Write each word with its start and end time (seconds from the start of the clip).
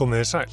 Komiði 0.00 0.24
sæl. 0.24 0.52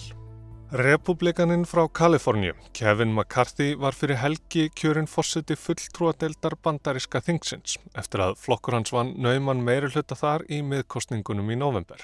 Republikaninn 0.76 1.62
frá 1.64 1.86
Kaliforníu, 1.88 2.52
Kevin 2.76 3.14
McCarthy, 3.14 3.78
var 3.80 3.96
fyrir 3.96 4.20
helgi 4.20 4.66
kjörinn 4.76 5.08
fórseti 5.08 5.56
fulltrúadeildar 5.56 6.58
bandaríska 6.60 7.22
þingsins 7.24 7.78
eftir 7.96 8.26
að 8.26 8.36
flokkur 8.42 8.76
hans 8.76 8.92
vann 8.92 9.14
nauman 9.16 9.64
meiri 9.64 9.88
hluta 9.94 10.18
þar 10.20 10.44
í 10.52 10.60
miðkostningunum 10.68 11.54
í 11.56 11.60
november. 11.64 12.04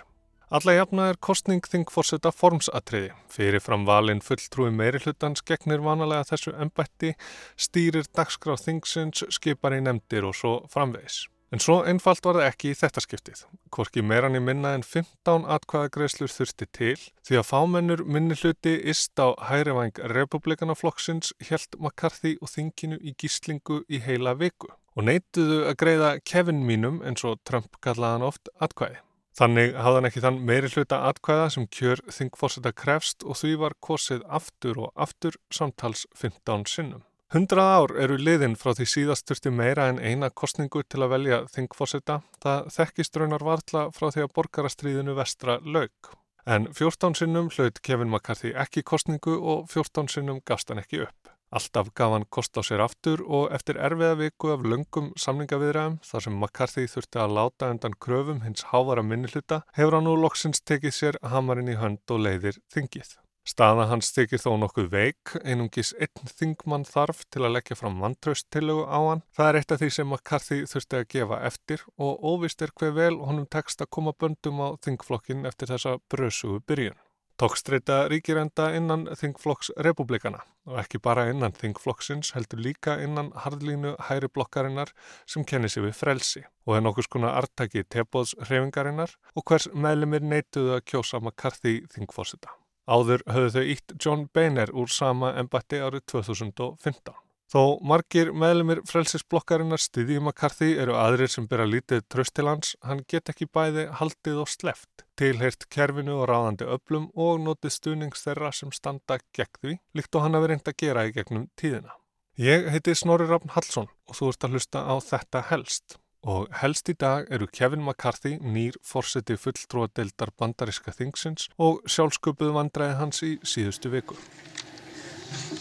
Alla 0.56 0.78
jafna 0.78 1.10
er 1.12 1.20
kostning 1.20 1.68
þingfórseta 1.68 2.32
formsatriði. 2.32 3.12
Fyrir 3.28 3.60
fram 3.60 3.84
valin 3.92 4.24
fulltrúi 4.24 4.72
meiri 4.72 5.04
hlutans 5.04 5.44
gegnir 5.44 5.84
vanalega 5.84 6.24
þessu 6.32 6.56
embætti, 6.56 7.12
stýrir 7.60 8.08
dagskráð 8.16 8.70
þingsins, 8.70 9.28
skipar 9.36 9.76
í 9.76 9.84
nefndir 9.84 10.32
og 10.32 10.40
svo 10.40 10.62
framvegis. 10.72 11.26
En 11.54 11.62
svo 11.62 11.84
einfalt 11.86 12.26
var 12.26 12.40
það 12.40 12.48
ekki 12.50 12.70
í 12.72 12.78
þetta 12.80 13.02
skiptið. 13.04 13.42
Korki 13.76 14.02
meirann 14.02 14.34
í 14.34 14.40
minna 14.42 14.72
en 14.74 14.82
15 14.82 15.44
atkvæðagreislur 15.54 16.32
þurfti 16.34 16.66
til 16.74 16.96
því 17.28 17.38
að 17.38 17.46
fámennur 17.46 18.02
minni 18.10 18.38
hluti 18.40 18.74
ist 18.90 19.22
á 19.22 19.38
hærivæng 19.52 20.02
republikanaflokksins 20.16 21.36
helt 21.52 21.78
McCarthy 21.78 22.40
og 22.42 22.50
þinginu 22.56 22.98
í 22.98 23.14
gíslingu 23.14 23.84
í 23.86 24.02
heila 24.02 24.34
viku 24.40 24.72
og 24.98 25.06
neituðu 25.06 25.62
að 25.70 25.78
greiða 25.84 26.12
Kevin 26.26 26.66
mínum 26.66 27.02
eins 27.06 27.22
og 27.22 27.38
Trump 27.46 27.78
kallaðan 27.86 28.26
oft 28.32 28.50
atkvæði. 28.58 28.98
Þannig 29.38 29.78
hafði 29.78 30.00
hann 30.00 30.10
ekki 30.10 30.26
þann 30.26 30.44
meiri 30.50 30.74
hluta 30.74 31.04
atkvæða 31.10 31.48
sem 31.54 31.70
kjör 31.70 32.02
þingforsetta 32.18 32.74
krefst 32.82 33.26
og 33.26 33.38
því 33.38 33.56
var 33.62 33.78
kosið 33.82 34.26
aftur 34.42 34.86
og 34.88 34.94
aftur 34.94 35.38
samtals 35.54 36.08
15 36.18 36.66
sinnum. 36.70 37.06
Hundrað 37.34 37.72
ár 37.74 37.92
eru 37.98 38.16
liðin 38.22 38.54
frá 38.54 38.76
því 38.78 38.86
síðast 38.92 39.26
þurfti 39.26 39.50
meira 39.50 39.88
en 39.90 39.98
eina 39.98 40.28
kostningu 40.30 40.84
til 40.86 41.00
að 41.02 41.14
velja 41.16 41.40
þingforsetta. 41.50 42.20
Það 42.44 42.68
þekkist 42.76 43.18
raunar 43.18 43.46
varðla 43.48 43.88
frá 43.96 44.12
því 44.14 44.22
að 44.22 44.36
borgarastriðinu 44.36 45.16
vestra 45.18 45.56
laug. 45.66 46.12
En 46.46 46.68
14 46.78 47.18
sinnum 47.18 47.50
hlaut 47.56 47.82
Kevin 47.82 48.12
McCarthy 48.12 48.52
ekki 48.66 48.84
kostningu 48.86 49.34
og 49.40 49.66
14 49.74 50.12
sinnum 50.14 50.44
gafst 50.46 50.70
hann 50.70 50.84
ekki 50.84 51.02
upp. 51.08 51.34
Alltaf 51.50 51.90
gaf 51.98 52.14
hann 52.14 52.30
kost 52.30 52.54
á 52.54 52.62
sér 52.62 52.86
aftur 52.86 53.26
og 53.26 53.50
eftir 53.58 53.82
erfiða 53.82 54.20
viku 54.22 54.54
af 54.54 54.70
lungum 54.70 55.10
samningaviðræðum 55.26 56.00
þar 56.06 56.28
sem 56.28 56.38
McCarthy 56.38 56.86
þurfti 56.86 57.24
að 57.26 57.38
láta 57.40 57.74
endan 57.74 57.98
kröfum 57.98 58.46
hins 58.46 58.70
hávara 58.70 59.02
minnilhuta 59.02 59.64
hefur 59.74 59.98
hann 59.98 60.06
nú 60.06 60.14
loksins 60.22 60.62
tekið 60.62 60.98
sér 61.02 61.22
hamarinn 61.34 61.74
í 61.74 61.82
hönd 61.82 62.06
og 62.14 62.28
leiðir 62.28 62.62
þingið. 62.70 63.18
Staða 63.44 63.90
hans 63.90 64.14
þykir 64.16 64.40
þó 64.40 64.52
nokkuð 64.62 64.86
veik, 64.94 65.34
einungis 65.44 65.90
einn 66.00 66.30
þingmann 66.40 66.86
þarf 66.88 67.26
til 67.28 67.42
að 67.44 67.58
leggja 67.58 67.76
fram 67.76 67.98
vantrausttillögu 68.00 68.86
á 68.88 69.00
hann. 69.04 69.24
Það 69.36 69.50
er 69.50 69.60
eitt 69.60 69.74
af 69.76 69.82
því 69.82 69.90
sem 69.92 70.08
McCarthy 70.08 70.60
þurfti 70.72 71.00
að 71.02 71.10
gefa 71.12 71.40
eftir 71.50 71.84
og 72.00 72.24
óvist 72.24 72.64
er 72.64 72.72
hver 72.80 72.94
vel 72.96 73.18
honum 73.20 73.50
tekst 73.52 73.84
að 73.84 73.92
koma 73.98 74.16
böndum 74.16 74.64
á 74.64 74.80
þingflokkin 74.88 75.44
eftir 75.50 75.74
þessa 75.74 75.98
brösugu 76.08 76.62
byrjun. 76.64 76.96
Tókstreita 77.44 77.98
ríkir 78.08 78.38
enda 78.40 78.70
innan 78.78 79.08
þingflokks 79.20 79.74
republikana 79.84 80.44
og 80.70 80.80
ekki 80.80 81.02
bara 81.04 81.26
innan 81.32 81.56
þingflokksins 81.58 82.32
heldur 82.38 82.62
líka 82.64 82.96
innan 83.04 83.34
harðlínu 83.44 83.96
hæri 84.08 84.32
blokkarinnar 84.32 84.94
sem 85.26 85.44
kennir 85.44 85.74
sig 85.74 85.84
við 85.84 85.98
frelsi 86.00 86.46
og 86.64 86.78
er 86.78 86.88
nokkus 86.88 87.12
konar 87.12 87.36
artaki 87.42 87.84
tebóðs 87.84 88.38
hrefingarinnar 88.46 89.18
og 89.36 89.50
hvers 89.50 89.68
meðlumir 89.74 90.24
neituðu 90.24 90.78
að 90.78 90.86
kjósa 90.94 91.20
McCarthy 91.20 91.82
þingfósita. 91.92 92.54
Áður 92.84 93.22
höfðu 93.32 93.52
þau 93.54 93.70
ítt 93.74 93.94
John 93.96 94.24
Boehner 94.36 94.72
úr 94.76 94.90
sama 94.92 95.34
embatti 95.40 95.80
árið 95.80 96.04
2015. 96.12 97.14
Þó 97.54 97.78
margir 97.86 98.32
meðlumir 98.34 98.80
frelsisblokkarinnar 98.90 99.80
styðjum 99.80 100.32
að 100.32 100.38
Karthi 100.42 100.70
eru 100.82 100.96
aðrir 100.98 101.30
sem 101.30 101.46
byrja 101.48 101.68
lítið 101.70 102.02
tröst 102.10 102.34
til 102.34 102.48
hans, 102.50 102.74
hann 102.82 103.04
get 103.08 103.30
ekki 103.30 103.46
bæði 103.46 103.86
haldið 104.00 104.40
og 104.42 104.50
sleft, 104.50 105.06
tilheirt 105.20 105.68
kerfinu 105.70 106.16
og 106.24 106.28
ráðandi 106.32 106.66
öblum 106.76 107.12
og 107.14 107.44
notið 107.46 107.76
stuðnings 107.78 108.26
þeirra 108.26 108.50
sem 108.58 108.74
standa 108.74 109.20
gegn 109.38 109.60
því, 109.60 109.76
líkt 109.94 110.18
og 110.18 110.26
hann 110.26 110.40
hafi 110.40 110.50
reynd 110.50 110.72
að 110.74 110.80
gera 110.82 111.06
í 111.06 111.14
gegnum 111.14 111.50
tíðina. 111.60 111.94
Ég 112.42 112.72
heiti 112.74 112.96
Snorri 112.98 113.30
Rafn 113.30 113.54
Hallsson 113.54 113.92
og 114.10 114.18
þú 114.18 114.34
ert 114.34 114.48
að 114.48 114.58
hlusta 114.58 114.88
á 114.90 114.96
þetta 115.06 115.46
helst 115.52 116.00
og 116.24 116.48
helst 116.62 116.90
í 116.90 116.96
dag 117.00 117.28
eru 117.34 117.48
Kevin 117.52 117.84
McCarthy, 117.84 118.38
nýr 118.40 118.80
fórseti 118.84 119.38
fulltrúadeildar 119.40 120.32
bandaríska 120.40 120.96
þingsins 120.96 121.50
og 121.58 121.84
sjálfsköpuð 121.86 122.54
vandræði 122.58 123.00
hans 123.00 123.24
í 123.28 123.36
síðustu 123.44 123.92
viku. 123.94 124.18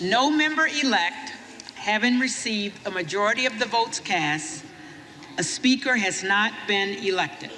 No 0.01 0.31
member 0.31 0.67
elect 0.67 1.35
having 1.83 2.21
received 2.21 2.87
a 2.87 2.91
majority 2.91 3.47
of 3.47 3.59
the 3.59 3.67
votes 3.67 4.01
cast, 4.01 4.65
a 5.39 5.43
speaker 5.43 5.97
has 5.97 6.23
not 6.23 6.53
been 6.69 6.95
elected. 7.05 7.51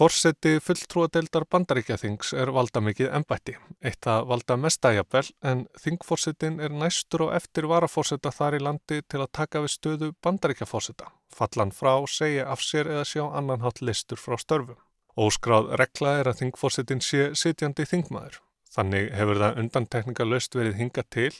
Forseti 0.00 0.54
fulltrúadeildar 0.64 1.44
bandaríkjaþings 1.50 2.32
er 2.32 2.50
valda 2.56 2.80
mikið 2.80 3.10
ennbætti, 3.18 3.56
eitt 3.84 4.06
að 4.08 4.30
valda 4.30 4.56
mestægjabel 4.56 5.26
en 5.44 5.66
þingforsetin 5.82 6.56
er 6.64 6.72
næstur 6.72 7.26
og 7.26 7.34
eftir 7.36 7.68
varaforseta 7.68 8.32
þar 8.32 8.56
í 8.56 8.62
landi 8.64 9.02
til 9.02 9.20
að 9.20 9.32
taka 9.36 9.60
við 9.66 9.74
stöðu 9.74 10.12
bandaríkjaforseta, 10.24 11.10
fallan 11.34 11.72
frá, 11.74 11.94
segja 12.06 12.46
af 12.50 12.62
sér 12.64 12.90
eða 12.90 13.06
sjá 13.08 13.24
annan 13.28 13.64
hátt 13.64 13.82
listur 13.82 14.20
frá 14.20 14.38
störfum. 14.40 14.78
Óskráð 15.18 15.74
regla 15.80 16.14
er 16.20 16.30
að 16.30 16.44
þingforsetin 16.44 17.02
sé 17.04 17.30
sitjandi 17.34 17.84
þingmaður. 17.88 18.40
Þannig 18.70 19.10
hefur 19.18 19.40
það 19.42 19.58
undantekninga 19.64 20.26
löst 20.28 20.54
verið 20.54 20.78
hinga 20.78 21.02
til 21.10 21.32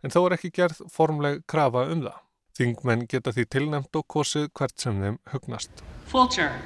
en 0.00 0.12
þó 0.14 0.20
er 0.24 0.36
ekki 0.38 0.50
gerð 0.56 0.80
formleg 0.92 1.42
krafa 1.50 1.84
um 1.92 2.06
það. 2.06 2.18
Þingmenn 2.60 3.06
geta 3.08 3.32
því 3.36 3.44
tilnæmt 3.54 3.96
og 3.96 4.06
kosið 4.10 4.48
hvert 4.56 4.80
sem 4.80 4.98
þeim 5.00 5.20
hugnast. 5.32 5.84
Fulcher. 6.10 6.56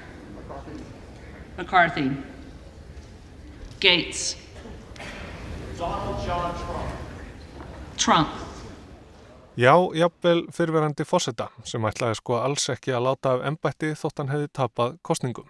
McCarthy. 1.59 2.09
Gates. 3.83 4.37
Donald 5.79 6.23
John 6.27 6.55
Trump. 6.63 6.91
Trump. 7.99 8.54
Já, 9.55 9.75
jafnvel 9.95 10.41
fyrverandi 10.51 11.05
fósetta 11.07 11.45
sem 11.63 11.85
ætlaði 11.87 12.17
sko 12.19 12.41
alls 12.43 12.65
ekki 12.73 12.91
að 12.91 13.05
láta 13.07 13.35
af 13.37 13.45
embætti 13.47 13.93
þótt 13.95 14.19
hann 14.19 14.33
hefði 14.33 14.49
tapað 14.59 14.97
kostningum. 15.07 15.47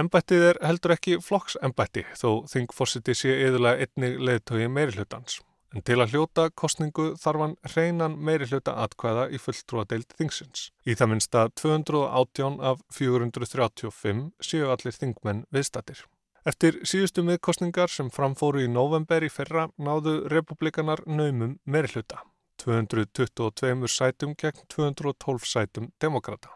Embættið 0.00 0.44
er 0.46 0.58
heldur 0.64 0.94
ekki 0.94 1.18
flokksembætti 1.20 2.06
þó 2.16 2.46
þingfósiti 2.48 3.12
sé 3.18 3.34
yðurlega 3.44 3.84
einnig 3.84 4.16
leðtögi 4.24 4.70
meirihlutans. 4.72 5.42
En 5.76 5.84
til 5.84 5.98
að 6.00 6.14
hljóta 6.14 6.46
kostningu 6.56 7.10
þarf 7.20 7.44
hann 7.44 7.58
hreinan 7.68 8.16
meirihljóta 8.16 8.78
atkvæða 8.86 9.26
í 9.36 9.42
fulltrúadeild 9.44 10.16
þingsins. 10.16 10.70
Í 10.88 10.96
það 10.96 11.12
minnsta 11.12 11.44
218 11.60 12.56
af 12.64 12.80
435 12.96 14.24
séu 14.40 14.72
allir 14.72 14.96
þingmenn 14.96 15.44
viðstatir. 15.52 16.00
Eftir 16.48 16.80
síðustu 16.80 17.26
miðkostningar 17.28 17.92
sem 17.92 18.08
framfóru 18.08 18.64
í 18.64 18.72
november 18.72 19.20
í 19.20 19.28
fyrra 19.28 19.68
náðu 19.76 20.22
republikanar 20.32 21.04
naumum 21.04 21.58
meirihljóta. 21.68 22.24
222 22.62 23.90
sætum 23.90 24.34
gegn 24.38 24.64
212 24.74 25.46
sætum 25.46 25.90
demokrata. 26.00 26.54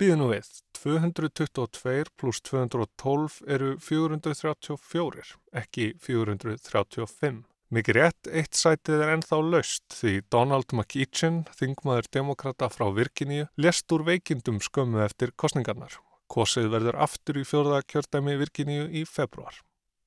Býðu 0.00 0.16
nú 0.16 0.26
við, 0.30 0.46
222 0.80 2.14
pluss 2.16 2.40
212 2.48 3.42
eru 3.44 3.74
434, 3.84 5.34
ekki 5.60 5.90
435. 6.00 7.42
Mikið 7.70 7.94
rétt, 7.98 8.30
eitt 8.32 8.56
sætið 8.56 9.02
er 9.04 9.12
ennþá 9.12 9.40
laust 9.44 9.84
því 9.94 10.14
Donald 10.32 10.72
McEachin, 10.74 11.42
þingmaður 11.58 12.08
demokrata 12.16 12.70
frá 12.72 12.88
Virkiníu, 12.96 13.50
lest 13.60 13.92
úr 13.92 14.06
veikindum 14.08 14.62
skömmu 14.64 15.04
eftir 15.04 15.30
kostningarnar. 15.36 16.00
Kosið 16.32 16.72
verður 16.72 16.98
aftur 17.04 17.38
í 17.38 17.44
fjörða 17.46 17.84
kjördæmi 17.84 18.38
Virkiníu 18.40 18.88
í 18.88 19.04
februar. 19.04 19.60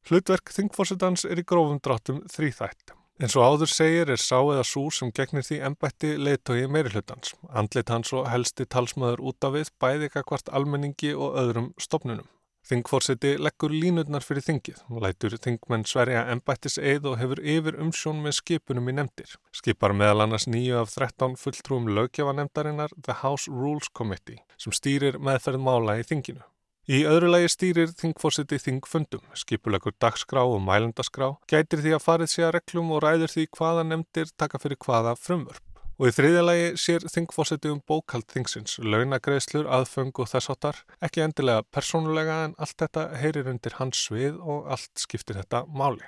Hlutverk 0.10 0.52
þingfósitans 0.52 1.24
er 1.30 1.40
í 1.40 1.46
grófum 1.48 1.80
dráttum 1.80 2.26
þrýþætt. 2.34 2.98
En 3.22 3.30
svo 3.30 3.44
áður 3.46 3.70
segir 3.70 4.10
er 4.10 4.18
sá 4.18 4.40
eða 4.42 4.64
súr 4.66 4.94
sem 4.96 5.12
gegnir 5.14 5.46
því 5.46 5.60
ennbætti 5.68 6.16
leiðtói 6.18 6.66
meiri 6.66 6.96
hlutans. 6.96 7.36
Andlit 7.54 7.92
hans 7.94 8.14
og 8.18 8.26
helsti 8.32 8.66
talsmaður 8.66 9.22
út 9.30 9.46
af 9.46 9.54
við 9.54 9.70
bæði 9.84 10.10
ekkert 10.10 10.50
almenningi 10.50 11.14
og 11.14 11.38
öðrum 11.44 11.74
stopnunum. 11.78 12.26
Þingforseti 12.64 13.34
leggur 13.44 13.74
línutnar 13.76 14.24
fyrir 14.24 14.46
þingið, 14.46 14.78
lætur 15.04 15.34
þingmenn 15.46 15.84
sverja 15.84 16.22
embættis 16.32 16.78
eið 16.80 17.10
og 17.12 17.18
hefur 17.20 17.42
yfir 17.54 17.78
umsjón 17.84 18.22
með 18.24 18.38
skipunum 18.38 18.88
í 18.88 18.96
nefndir. 18.96 19.36
Skipar 19.52 19.92
meðal 20.00 20.24
annars 20.24 20.48
nýju 20.48 20.80
af 20.80 20.96
13 20.96 21.36
fulltrúum 21.42 21.92
lögjafanemdarinnar 21.92 22.96
The 22.96 23.20
House 23.20 23.52
Rules 23.52 23.92
Committee 23.92 24.40
sem 24.56 24.72
stýrir 24.72 25.20
meðferð 25.20 25.60
mála 25.60 26.00
í 26.00 26.08
þinginu. 26.08 26.40
Í 26.84 27.06
öðru 27.08 27.30
lagi 27.32 27.48
stýrir 27.48 27.92
þingforseti 27.96 28.58
þingfundum, 28.60 29.22
skipulegur 29.40 29.94
dagskrá 30.04 30.42
og 30.44 30.58
mælendaskrá, 30.66 31.30
gætir 31.48 31.80
því 31.80 31.94
að 31.96 32.02
farið 32.04 32.32
sé 32.34 32.44
að 32.44 32.58
reglum 32.58 32.90
og 32.92 33.00
ræður 33.06 33.32
því 33.32 33.46
hvaða 33.56 33.86
nefndir 33.88 34.34
taka 34.36 34.60
fyrir 34.60 34.82
hvaða 34.84 35.14
frumvörp. 35.16 35.64
Og 35.96 36.10
í 36.10 36.12
þriðjalagi 36.18 36.68
sér 36.84 37.06
þingfósiti 37.08 37.72
um 37.72 37.80
bókald 37.88 38.28
þingsins, 38.34 38.76
launagreðslur, 38.84 39.72
aðföng 39.72 40.12
og 40.20 40.28
þess 40.34 40.52
áttar, 40.52 40.84
ekki 41.00 41.24
endilega 41.24 41.64
persónulega 41.72 42.42
en 42.50 42.58
allt 42.60 42.76
þetta 42.84 43.08
heyrir 43.22 43.48
undir 43.54 43.80
hans 43.80 44.04
svið 44.04 44.44
og 44.44 44.68
allt 44.76 44.92
skiptir 45.00 45.40
þetta 45.40 45.64
máli. 45.72 46.04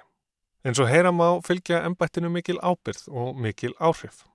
En 0.67 0.75
svo 0.75 0.91
heyra 0.91 1.15
má 1.15 1.39
fylgja 1.45 1.85
ennbættinu 1.87 2.35
mikil 2.35 2.59
ábyrð 2.59 3.07
og 3.15 3.39
mikil 3.39 3.77
áhrif. 3.79 4.25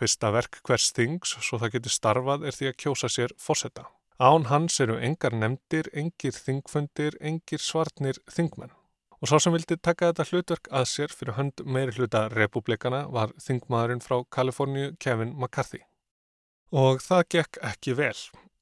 Fyrsta 0.00 0.32
verk 0.32 0.62
hvers 0.64 0.94
þings, 0.96 1.36
svo 1.44 1.60
það 1.60 1.76
getur 1.76 1.98
starfað, 2.00 2.48
er 2.48 2.56
því 2.56 2.72
að 2.72 2.78
kjósa 2.86 3.12
sér 3.12 3.36
fósetta. 3.36 3.90
Án 4.20 4.50
hans 4.50 4.74
eru 4.84 4.98
engar 5.00 5.32
nefndir, 5.32 5.86
engir 5.96 6.34
þingfundir, 6.36 7.14
engir 7.24 7.62
svartnir 7.64 8.18
þingmenn. 8.28 8.74
og 9.20 9.28
sá 9.28 9.36
sem 9.40 9.52
vildi 9.52 9.76
taka 9.76 10.10
þetta 10.10 10.24
hlutverk 10.30 10.68
að 10.72 10.86
sér 10.88 11.12
fyrir 11.12 11.36
hönd 11.36 11.62
meiri 11.64 11.92
hluta 11.96 12.22
republikana 12.32 13.02
var 13.12 13.34
þingmaðurinn 13.44 14.00
frá 14.04 14.22
Kaliforníu 14.36 14.94
Kevin 14.98 15.34
McCarthy. 15.36 15.82
Og 16.72 17.02
það 17.04 17.26
gekk 17.34 17.58
ekki 17.72 17.96
vel. 17.98 18.16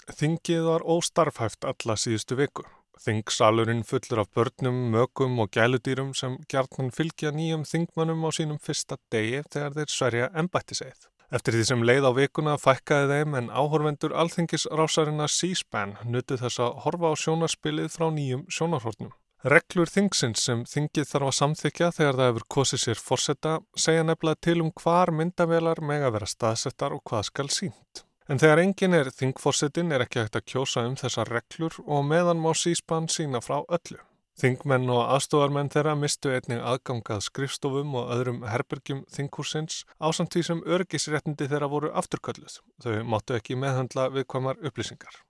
Þingið 0.09 0.65
var 0.67 0.87
óstarfhæft 0.97 1.67
alla 1.69 1.99
síðustu 2.01 2.39
viku. 2.39 2.65
Þingsalurinn 2.99 3.85
fullur 3.87 4.25
af 4.25 4.33
börnum, 4.35 4.81
mögum 4.95 5.39
og 5.39 5.53
gæludýrum 5.55 6.11
sem 6.19 6.35
gjarnan 6.51 6.91
fylgja 6.91 7.31
nýjum 7.31 7.63
þingmannum 7.69 8.27
á 8.27 8.31
sínum 8.35 8.59
fyrsta 8.59 8.99
degi 9.13 9.45
þegar 9.53 9.79
þeir 9.79 9.95
sverja 9.95 10.33
embættiseið. 10.43 11.07
Eftir 11.29 11.59
því 11.59 11.65
sem 11.69 11.83
leið 11.85 12.07
á 12.09 12.13
vikuna 12.17 12.55
fækkaði 12.57 13.09
þeim 13.13 13.35
en 13.37 13.49
áhorvendur 13.53 14.15
alþingis 14.17 14.65
rásarina 14.73 15.27
C-SPAN 15.29 15.99
nutu 16.09 16.39
þess 16.41 16.63
að 16.65 16.79
horfa 16.87 17.11
á 17.13 17.15
sjónarspilið 17.21 17.91
frá 17.93 18.07
nýjum 18.09 18.47
sjónarhornum. 18.49 19.13
Reglur 19.45 19.93
þingsins 19.93 20.41
sem 20.49 20.65
þingið 20.67 21.11
þarf 21.13 21.29
að 21.29 21.37
samþykja 21.37 21.91
þegar 21.99 22.17
það 22.19 22.31
hefur 22.31 22.47
kosið 22.57 22.81
sér 22.83 23.03
fórsetta 23.05 23.53
segja 23.77 24.07
nefnilega 24.09 24.41
til 24.49 24.57
um 24.65 24.73
hvar 24.81 25.13
myndavelar 25.15 25.85
meg 25.85 26.07
að 26.09 26.17
vera 26.17 26.33
staðsettar 26.33 26.97
og 26.97 27.05
hvað 27.05 27.29
skal 27.29 27.49
sínt. 27.53 28.03
En 28.29 28.41
þegar 28.41 28.65
engin 28.65 28.97
er 28.97 29.13
þingforsetin 29.13 29.93
er 29.93 30.09
ekki 30.09 30.25
hægt 30.25 30.41
að 30.41 30.49
kjósa 30.49 30.89
um 30.89 30.97
þessar 30.97 31.31
reglur 31.37 31.77
og 31.87 32.09
meðan 32.09 32.41
má 32.41 32.51
síspann 32.57 33.07
sína 33.13 33.45
frá 33.45 33.61
öllu. 33.63 34.01
Þingmenn 34.39 34.87
og 34.95 35.01
aðstofarmenn 35.17 35.71
þeirra 35.75 35.97
mistu 35.99 36.31
einnig 36.31 36.61
aðgangað 36.63 37.25
skrifstofum 37.27 37.97
og 37.99 38.13
öðrum 38.15 38.45
herbergjum 38.47 39.01
þingkursins 39.11 39.81
ásamt 39.99 40.31
því 40.37 40.43
sem 40.47 40.61
örgisréttindi 40.63 41.49
þeirra 41.51 41.71
voru 41.73 41.91
afturkölluð. 41.99 42.61
Þau 42.85 42.93
máttu 43.03 43.35
ekki 43.35 43.59
meðhandla 43.59 44.07
viðkvamar 44.15 44.63
upplýsingar. 44.63 45.25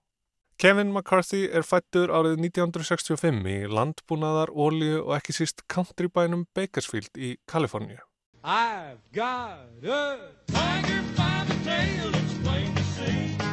Kevin 0.59 0.91
McCarthy 0.93 1.47
er 1.55 1.65
fættur 1.65 2.11
árið 2.13 2.37
1965 2.43 3.49
í 3.49 3.57
landbúnaðar, 3.71 4.51
ólíu 4.53 5.01
og 5.05 5.15
ekki 5.17 5.37
síst 5.39 5.63
countrybænum 5.71 6.45
Bakersfield 6.53 7.15
í 7.17 7.37
Kaliforníu. 7.49 8.03
I've 8.43 9.01
got 9.11 9.67
a 9.83 10.17
tiger 10.47 11.03
by 11.17 11.45
the 11.47 11.57
tail 11.63 13.48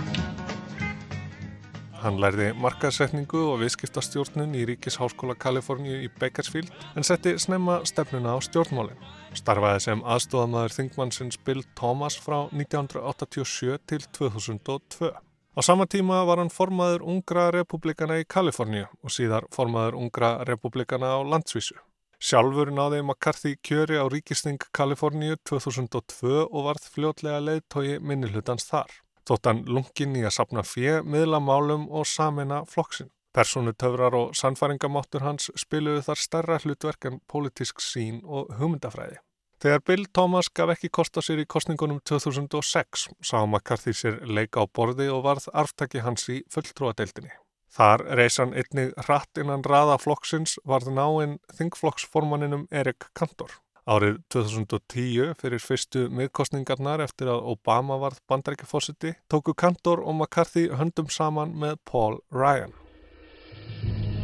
Hann 2.02 2.18
lærði 2.20 2.50
markaðsetningu 2.60 3.40
og 3.50 3.62
viðskiptastjórnun 3.62 4.52
í 4.58 4.66
Ríkisháskóla 4.68 5.36
Kaliforníu 5.40 6.02
í 6.04 6.10
Bakersfield 6.20 6.68
en 6.94 7.06
setti 7.06 7.32
snemma 7.40 7.78
stefnuna 7.88 8.34
á 8.36 8.38
stjórnmálinn. 8.44 9.00
Starfaði 9.36 9.80
sem 9.86 10.02
aðstofamæður 10.04 10.74
þingmannsins 10.76 11.40
Bill 11.46 11.64
Thomas 11.78 12.18
frá 12.20 12.50
1987 12.52 13.78
til 13.88 14.04
2002. 14.18 15.10
Á 15.56 15.60
sama 15.64 15.86
tíma 15.88 16.20
var 16.28 16.42
hann 16.42 16.52
formaður 16.52 17.06
ungra 17.14 17.48
republikana 17.56 18.20
í 18.20 18.28
Kaliforníu 18.28 18.84
og 19.00 19.16
síðar 19.16 19.48
formaður 19.56 19.96
ungra 20.02 20.34
republikana 20.44 21.16
á 21.16 21.18
landsvísu. 21.24 21.78
Sjálfur 22.20 22.68
náði 22.76 23.00
McCarthy 23.02 23.56
kjöri 23.64 23.96
á 23.96 24.04
Ríkisting 24.04 24.60
Kaliforníu 24.72 25.40
2002 25.48 26.44
og 26.44 26.68
varð 26.68 26.92
fljótlega 26.92 27.40
leiðtogi 27.40 27.98
minnilhutans 28.04 28.68
þar 28.68 28.92
þóttan 29.26 29.64
lungin 29.66 30.16
í 30.16 30.24
að 30.24 30.36
sapna 30.38 30.64
fjö, 30.66 31.02
miðla 31.04 31.40
málum 31.42 31.86
og 31.90 32.06
samina 32.06 32.62
flokksinn. 32.70 33.10
Personutöfrar 33.36 34.14
og 34.16 34.34
sannfæringamáttur 34.38 35.24
hans 35.26 35.50
spiluðu 35.60 36.06
þar 36.06 36.20
starra 36.22 36.58
hlutverk 36.62 37.10
en 37.10 37.18
politísk 37.28 37.82
sín 37.84 38.22
og 38.24 38.54
hugmyndafræði. 38.56 39.18
Þegar 39.60 39.82
Bill 39.88 40.06
Thomas 40.12 40.48
gaf 40.52 40.70
ekki 40.74 40.88
kosta 40.92 41.22
sér 41.24 41.40
í 41.40 41.48
kostningunum 41.48 42.02
2006 42.08 43.06
sá 43.24 43.38
McCarthy 43.42 43.94
sér 43.96 44.18
leika 44.28 44.60
á 44.60 44.64
borði 44.68 45.08
og 45.12 45.24
varð 45.24 45.48
arftaki 45.52 46.04
hans 46.04 46.28
í 46.32 46.42
fulltrúadeildinni. 46.52 47.32
Þar 47.76 48.04
reysan 48.20 48.52
einnig 48.56 48.92
hratt 49.04 49.40
innan 49.40 49.64
raða 49.64 49.98
flokksins 50.00 50.56
varð 50.64 50.92
náinn 50.96 51.38
þingflokksformaninum 51.58 52.68
Erik 52.70 53.08
Kantor. 53.12 53.52
Árið 53.86 54.16
2010 54.34 55.36
fyrir 55.38 55.62
fyrstu 55.62 56.00
miðkostningarnar 56.10 56.98
eftir 57.04 57.28
að 57.30 57.44
Obama 57.52 57.94
varð 58.02 58.16
bandarækjafósiti 58.26 59.12
tóku 59.30 59.52
Kantor 59.54 60.00
og 60.02 60.16
McCarthy 60.16 60.64
höndum 60.74 61.06
saman 61.06 61.52
með 61.54 61.76
Paul 61.86 62.18
Ryan. 62.34 62.74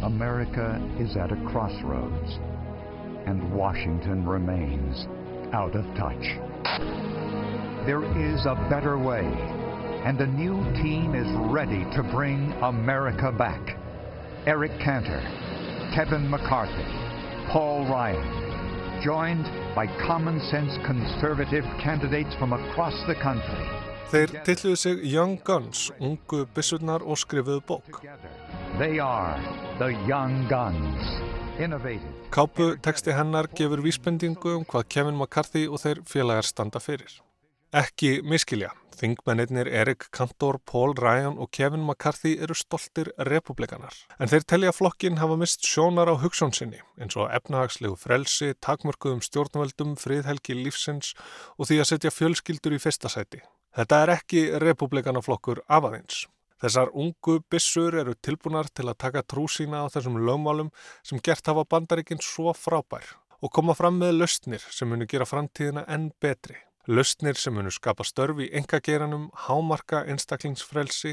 America 0.02 0.82
is 0.98 1.14
at 1.14 1.30
a 1.30 1.38
crossroads 1.46 2.40
and 3.30 3.54
Washington 3.54 4.26
remains 4.26 5.06
out 5.54 5.78
of 5.78 5.86
touch. 5.94 6.26
There 7.86 8.02
is 8.18 8.46
a 8.46 8.58
better 8.68 8.98
way 8.98 9.30
and 10.02 10.18
the 10.18 10.26
new 10.26 10.58
team 10.82 11.14
is 11.14 11.30
ready 11.54 11.86
to 11.94 12.02
bring 12.10 12.50
America 12.62 13.30
back. 13.30 13.78
Eric 14.44 14.72
Cantor, 14.80 15.22
Kevin 15.94 16.28
McCarthy, 16.28 16.90
Paul 17.52 17.86
Ryan, 17.86 18.51
joined 19.04 19.46
by 19.75 19.87
common 20.06 20.40
sense 20.50 20.78
conservative 20.87 21.64
candidates 21.82 22.34
from 22.38 22.52
across 22.52 22.94
the 23.06 23.14
country. 23.14 23.64
Þeir 24.12 24.34
tilluðu 24.44 24.76
sig 24.76 25.04
Young 25.08 25.38
Guns, 25.44 25.90
ungu 26.00 26.44
bissurnar 26.54 27.00
og 27.00 27.16
skrifuðu 27.16 27.62
bók. 27.64 28.02
They 28.78 29.00
are 29.00 29.40
the 29.78 29.93
Young 30.08 30.49
Guns. 30.49 31.08
Innovative. 31.58 32.12
Kápu 32.31 32.76
teksti 32.82 33.12
hennar 33.16 33.49
gefur 33.56 33.82
vísbendingu 33.84 34.56
um 34.58 34.64
hvað 34.64 34.88
Kevin 34.88 35.16
McCarthy 35.16 35.66
og 35.69 35.81
þeir 35.81 36.05
félagar 36.08 36.48
standa 36.48 36.81
fyrir. 36.81 37.20
Ekki 37.72 38.20
miskilja. 38.25 38.72
Þingmennir 38.96 39.68
Erik 39.68 40.06
Kantor, 40.14 40.58
Paul 40.68 40.94
Ryan 40.98 41.38
og 41.40 41.50
Kevin 41.54 41.84
McCarthy 41.86 42.34
eru 42.42 42.54
stoltir 42.58 43.10
republikanar. 43.28 43.94
En 44.20 44.30
þeir 44.30 44.46
telja 44.48 44.74
flokkin 44.76 45.18
hafa 45.20 45.38
mist 45.40 45.64
sjónar 45.66 46.10
á 46.12 46.14
hugssónsinni 46.20 46.82
eins 47.00 47.16
og 47.16 47.32
efnahagslegu 47.34 47.96
frelsi, 47.98 48.52
takmörkuðum 48.60 49.24
stjórnveldum, 49.24 49.96
friðhelgi 50.00 50.58
lífsins 50.58 51.14
og 51.56 51.70
því 51.70 51.80
að 51.82 51.90
setja 51.92 52.14
fjölskyldur 52.14 52.76
í 52.76 52.82
fyrsta 52.82 53.10
sæti. 53.12 53.42
Þetta 53.72 54.02
er 54.04 54.14
ekki 54.18 54.44
republikanaflokkur 54.60 55.64
af 55.68 55.88
aðeins. 55.88 56.26
Þessar 56.62 56.92
ungu 56.94 57.40
bissur 57.50 57.96
eru 57.98 58.12
tilbúnar 58.22 58.68
til 58.70 58.86
að 58.86 59.00
taka 59.02 59.24
trú 59.26 59.48
sína 59.50 59.82
á 59.82 59.90
þessum 59.90 60.20
lögmálum 60.22 60.68
sem 61.02 61.18
gert 61.18 61.48
hafa 61.50 61.64
bandaríkinn 61.66 62.22
svo 62.22 62.52
frábær 62.54 63.16
og 63.42 63.50
koma 63.50 63.74
fram 63.74 63.98
með 63.98 64.20
löstnir 64.20 64.62
sem 64.70 64.86
munu 64.86 65.08
gera 65.10 65.26
framtíðina 65.26 65.82
enn 65.90 66.12
betri. 66.22 66.60
Lausnir 66.89 67.39
sem 67.39 67.55
munu 67.55 67.70
skapa 67.70 68.03
störfi 68.03 68.48
í 68.48 68.55
engageranum, 68.58 69.29
hámarka 69.46 70.01
einstaklingsfrelsi 70.10 71.12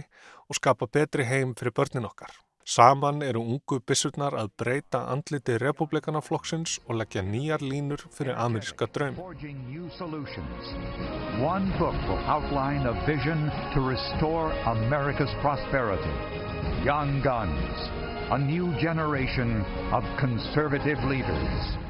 og 0.50 0.58
skapa 0.58 0.88
betri 0.90 1.28
heim 1.30 1.52
fyrir 1.54 1.76
börnin 1.78 2.08
okkar. 2.10 2.32
Saman 2.66 3.22
eru 3.22 3.42
ungu 3.42 3.78
bissurnar 3.86 4.34
að 4.34 4.50
breyta 4.62 5.04
andliti 5.14 5.60
republikanaflokksins 5.62 6.80
og 6.88 6.98
leggja 7.02 7.22
nýjar 7.22 7.62
línur 7.62 8.02
fyrir 8.18 8.38
ameríska 8.38 8.88
draum. 8.94 9.16
Young 16.86 17.22
Guns, 17.22 17.90
a 18.32 18.38
new 18.38 18.74
generation 18.80 19.66
of 19.92 20.04
conservative 20.18 21.04
leaders. 21.04 21.89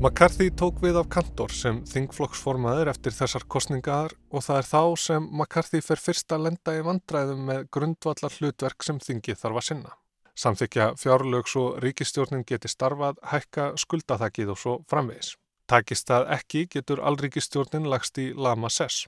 McCarthy 0.00 0.46
tók 0.56 0.78
við 0.80 0.96
af 0.96 1.10
Kantor 1.12 1.52
sem 1.52 1.82
þingflokksformaður 1.84 2.88
eftir 2.88 3.12
þessar 3.12 3.42
kostningar 3.52 4.14
og 4.32 4.46
það 4.46 4.60
er 4.62 4.68
þá 4.70 4.80
sem 5.02 5.26
McCarthy 5.28 5.82
fer 5.84 6.00
fyrst 6.00 6.32
að 6.32 6.46
lenda 6.46 6.72
í 6.72 6.80
vandræðum 6.86 7.42
með 7.50 7.66
grundvallar 7.76 8.38
hlutverk 8.38 8.86
sem 8.86 8.96
þingið 8.96 9.36
þarf 9.42 9.60
að 9.60 9.66
sinna. 9.68 9.92
Samþykja 10.40 10.88
fjárlögs 10.96 11.58
og 11.60 11.76
ríkistjórnin 11.84 12.46
geti 12.48 12.72
starfað, 12.72 13.20
hækka 13.28 13.68
skuldathækið 13.84 14.56
og 14.56 14.60
svo 14.64 14.80
framvegis. 14.88 15.34
Takist 15.68 16.08
það 16.08 16.32
ekki 16.40 16.66
getur 16.78 17.04
allríkistjórnin 17.04 17.92
lagst 17.92 18.24
í 18.24 18.30
Lama 18.32 18.72
Sess. 18.72 19.04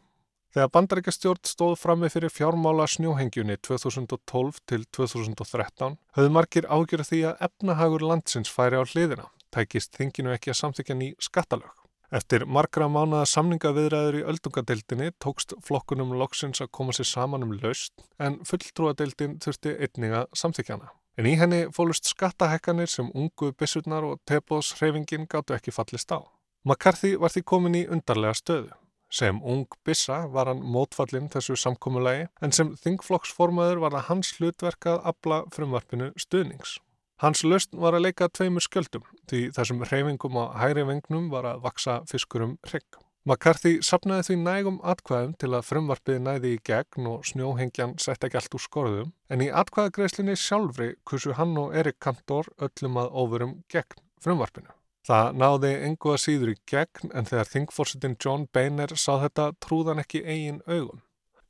Þegar 0.52 0.74
bandaríkastjórn 0.76 1.46
stóð 1.48 1.78
frammi 1.80 2.12
fyrir 2.12 2.28
fjármála 2.28 2.84
snjóhengjunni 2.84 3.56
2012 3.64 4.60
til 4.68 4.84
2013 4.92 6.02
höfðu 6.18 6.32
margir 6.36 6.68
ágjörð 6.68 7.14
því 7.14 7.28
að 7.30 7.46
efnahagur 7.48 8.10
landsins 8.12 8.52
færi 8.52 8.76
á 8.76 8.84
hliðina 8.84 9.32
tækist 9.54 9.94
þinginu 9.98 10.34
ekki 10.34 10.52
að 10.52 10.60
samþykja 10.62 10.98
ný 10.98 11.12
skattalög. 11.22 11.72
Eftir 12.12 12.42
margra 12.44 12.90
mánaða 12.92 13.24
samningaviðræður 13.30 14.18
í 14.18 14.24
öldungadeildinni 14.28 15.12
tókst 15.24 15.54
flokkunum 15.64 16.12
loksins 16.20 16.60
að 16.60 16.68
koma 16.76 16.92
sér 16.92 17.08
saman 17.08 17.46
um 17.46 17.54
laust 17.62 18.04
en 18.20 18.36
fulltrúadeildin 18.48 19.38
þurfti 19.40 19.72
einninga 19.78 20.26
samþykjana. 20.36 20.90
En 21.16 21.28
í 21.28 21.32
henni 21.40 21.62
fólust 21.72 22.08
skattahekkanir 22.08 22.88
sem 22.88 23.08
ungu 23.16 23.54
bissurnar 23.56 24.04
og 24.04 24.20
tebóðshreyfingin 24.28 25.24
gáttu 25.32 25.56
ekki 25.56 25.72
fallist 25.72 26.12
á. 26.12 26.20
McCarthy 26.68 27.16
var 27.16 27.32
því 27.32 27.42
komin 27.48 27.80
í 27.80 27.86
undarlega 27.88 28.36
stöðu. 28.36 28.76
Sem 29.12 29.40
ung 29.40 29.66
bissa 29.84 30.22
var 30.32 30.48
hann 30.48 30.62
mótfallin 30.64 31.32
þessu 31.32 31.56
samkómulagi 31.60 32.28
en 32.44 32.52
sem 32.52 32.76
þingflokksformaður 32.84 33.82
var 33.84 33.96
það 33.96 34.08
hans 34.08 34.36
hlutverkað 34.36 35.02
abla 35.10 35.42
frumvarpinu 35.52 36.12
stuðnings. 36.20 36.78
Hans 37.22 37.44
löst 37.46 37.70
var 37.78 37.94
að 37.94 38.08
leika 38.08 38.26
tveimur 38.34 38.64
skjöldum 38.64 39.04
því 39.30 39.44
þessum 39.54 39.84
hreyfingum 39.86 40.38
á 40.42 40.58
hægri 40.58 40.82
vengnum 40.88 41.28
var 41.30 41.46
að 41.46 41.60
vaksa 41.62 42.00
fiskurum 42.10 42.56
hrygg. 42.66 42.98
McCarthy 43.22 43.76
sapnaði 43.86 44.24
því 44.26 44.36
nægum 44.40 44.80
atkvæðum 44.82 45.36
til 45.38 45.52
að 45.54 45.68
frumvarpið 45.68 46.18
næði 46.24 46.50
í 46.56 46.58
gegn 46.66 47.06
og 47.06 47.22
snjóhengjan 47.30 47.94
sett 48.02 48.26
ekki 48.26 48.40
allt 48.40 48.56
úr 48.58 48.64
skorðum, 48.64 49.12
en 49.30 49.44
í 49.46 49.48
atkvæðagreislinni 49.54 50.34
sjálfri 50.34 50.88
kursu 51.06 51.36
hann 51.38 51.54
og 51.62 51.76
Erik 51.78 52.00
Kantor 52.02 52.50
öllum 52.58 52.98
að 53.04 53.14
ofurum 53.22 53.54
gegn 53.70 54.02
frumvarpinu. 54.26 54.74
Það 55.06 55.38
náði 55.38 55.72
engu 55.86 56.16
að 56.16 56.20
síður 56.24 56.54
í 56.56 56.58
gegn 56.74 57.14
en 57.14 57.30
þegar 57.30 57.54
þingforsetin 57.54 58.18
John 58.18 58.50
Boehner 58.50 58.98
sá 58.98 59.12
þetta 59.22 59.52
trúðan 59.62 60.02
ekki 60.02 60.26
eigin 60.26 60.58
augum. 60.66 60.98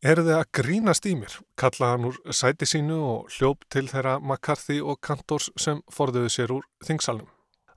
Er 0.03 0.19
þið 0.19 0.35
að 0.35 0.49
grínast 0.59 1.05
í 1.07 1.13
mér? 1.15 1.35
kallaði 1.55 1.93
hann 1.95 2.07
úr 2.09 2.17
sæti 2.35 2.67
sínu 2.67 2.97
og 3.07 3.29
hljóp 3.37 3.61
til 3.71 3.85
þeirra 3.87 4.17
McCarthy 4.19 4.81
og 4.83 4.99
Kantors 4.99 5.47
sem 5.55 5.79
forðuðu 5.95 6.33
sér 6.35 6.53
úr 6.57 6.67
þingsalunum. 6.83 7.29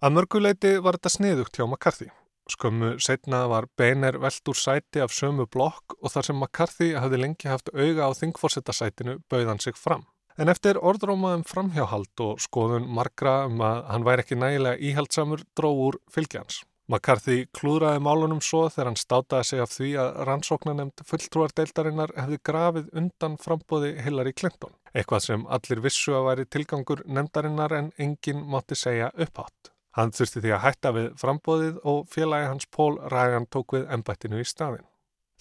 Að 0.02 0.16
mörguleiti 0.16 0.72
var 0.82 0.98
þetta 0.98 1.12
sniðugt 1.14 1.60
hjá 1.60 1.68
McCarthy. 1.68 2.10
Skömmu 2.50 2.96
setna 2.98 3.44
var 3.52 3.70
Boehner 3.78 4.18
veld 4.18 4.50
úr 4.50 4.58
sæti 4.58 5.06
af 5.06 5.14
sömu 5.14 5.46
blokk 5.46 6.00
og 6.00 6.16
þar 6.16 6.32
sem 6.32 6.42
McCarthy 6.42 6.92
hafði 6.98 7.22
lengi 7.22 7.52
haft 7.52 7.70
auga 7.78 8.10
á 8.10 8.18
þingforsetasætinu 8.18 9.20
bauðan 9.30 9.62
sig 9.62 9.78
fram. 9.78 10.08
En 10.42 10.50
eftir 10.50 10.82
orðrómaðum 10.82 11.46
framhjáhald 11.46 12.26
og 12.26 12.42
skoðun 12.42 12.90
margra 12.90 13.44
um 13.46 13.62
að 13.62 13.84
hann 13.92 14.10
væri 14.10 14.26
ekki 14.26 14.42
nægilega 14.42 14.82
íhaldsamur 14.82 15.46
dró 15.54 15.70
úr 15.92 16.02
fylgjans. 16.10 16.64
McCarthy 16.86 17.48
klúðraði 17.58 18.02
málunum 18.06 18.42
svo 18.46 18.68
þegar 18.70 18.92
hann 18.92 19.00
státaði 19.00 19.46
sig 19.50 19.62
af 19.64 19.72
því 19.74 19.88
að 20.04 20.18
rannsóknanemnd 20.30 21.02
fulltrúardeildarinnar 21.10 22.12
hefði 22.14 22.38
grafið 22.46 22.92
undan 23.02 23.38
frambóði 23.42 23.96
Hillary 24.06 24.36
Clinton, 24.38 24.76
eitthvað 24.94 25.24
sem 25.26 25.48
allir 25.58 25.82
vissu 25.82 26.14
að 26.14 26.28
væri 26.28 26.46
tilgangur 26.54 27.02
nemdarinnar 27.10 27.74
en 27.80 27.90
enginn 27.98 28.44
mátti 28.46 28.78
segja 28.78 29.10
upphátt. 29.18 29.72
Hann 29.98 30.14
þurfti 30.14 30.44
því 30.44 30.52
að 30.54 30.62
hætta 30.68 30.92
við 30.94 31.08
frambóðið 31.18 31.80
og 31.90 32.04
félagi 32.12 32.52
hans 32.52 32.70
Paul 32.78 33.00
Ryan 33.14 33.50
tók 33.50 33.74
við 33.78 33.88
ennbættinu 33.96 34.44
í 34.44 34.46
staðin. 34.46 34.86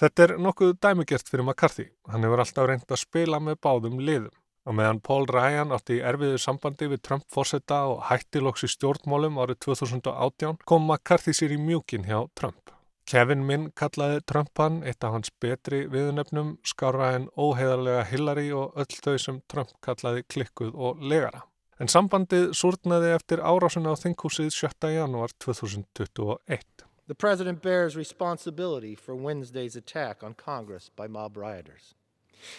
Þetta 0.00 0.24
er 0.24 0.34
nokkuð 0.42 0.72
dæmigert 0.80 1.28
fyrir 1.28 1.44
McCarthy. 1.44 1.90
Hann 2.08 2.24
hefur 2.24 2.40
alltaf 2.42 2.70
reynd 2.70 2.88
að 2.88 3.02
spila 3.02 3.42
með 3.42 3.60
báðum 3.62 4.00
liðum. 4.00 4.32
Og 4.64 4.76
meðan 4.78 5.00
Paul 5.04 5.26
Ryan 5.28 5.74
átti 5.76 5.98
erfiðu 6.00 6.38
sambandi 6.40 6.88
við 6.88 7.02
Trump 7.04 7.24
fórsetta 7.32 7.82
og 7.90 8.06
hættilóks 8.08 8.64
í 8.64 8.70
stjórnmálum 8.72 9.36
árið 9.42 9.60
2018 9.66 10.62
kom 10.64 10.86
McCarthy 10.88 11.34
sér 11.36 11.52
í 11.52 11.60
mjúkin 11.60 12.06
hjá 12.08 12.22
Trump. 12.38 12.72
Kevin 13.04 13.42
Minn 13.44 13.66
kallaði 13.76 14.22
Trumpan 14.24 14.78
eitt 14.88 15.04
af 15.04 15.12
hans 15.12 15.32
betri 15.40 15.82
viðunöfnum, 15.92 16.54
skára 16.64 17.10
en 17.18 17.26
óheðarlega 17.36 18.06
Hillary 18.08 18.46
og 18.56 18.78
öll 18.80 18.96
þau 19.04 19.18
sem 19.20 19.40
Trump 19.52 19.74
kallaði 19.84 20.24
klikkuð 20.32 20.72
og 20.72 21.02
legara. 21.04 21.42
En 21.76 21.90
sambandið 21.90 22.54
súrnaði 22.56 23.10
eftir 23.12 23.42
árásuna 23.44 23.92
á 23.92 24.00
þinghúsið 24.00 24.48
7. 24.56 24.94
janúar 24.94 25.34
2021. 25.44 26.86
The 27.06 27.14
president 27.14 27.60
bears 27.60 27.96
responsibility 27.96 28.94
for 28.94 29.14
Wednesday's 29.14 29.76
attack 29.76 30.22
on 30.22 30.32
Congress 30.32 30.88
by 30.88 31.06
mob 31.06 31.36
rioters. 31.36 31.92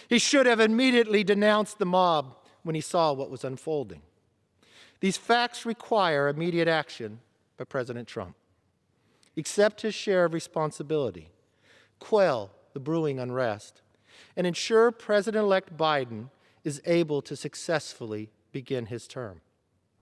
He 0.08 0.18
should 0.18 0.46
have 0.46 0.60
immediately 0.60 1.24
denounced 1.24 1.78
the 1.78 1.86
mob 1.86 2.36
when 2.62 2.74
he 2.74 2.80
saw 2.80 3.12
what 3.12 3.30
was 3.30 3.44
unfolding. 3.44 4.02
These 5.00 5.16
facts 5.16 5.66
require 5.66 6.28
immediate 6.28 6.68
action 6.68 7.20
by 7.56 7.64
President 7.64 8.08
Trump. 8.08 8.34
Accept 9.36 9.82
his 9.82 9.94
share 9.94 10.24
of 10.24 10.32
responsibility, 10.32 11.28
quell 11.98 12.50
the 12.72 12.80
brewing 12.80 13.18
unrest, 13.18 13.82
and 14.36 14.46
ensure 14.46 14.90
President 14.90 15.44
elect 15.44 15.76
Biden 15.76 16.30
is 16.64 16.80
able 16.86 17.22
to 17.22 17.36
successfully 17.36 18.30
begin 18.52 18.86
his 18.86 19.06
term. 19.06 19.40